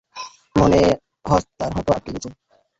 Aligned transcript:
মনে 0.55 0.81
হচ্ছ্ব 1.25 1.49
তার 1.59 1.71
হাঁটু 1.75 1.91
আটকে 1.93 2.09
গেছে। 2.15 2.29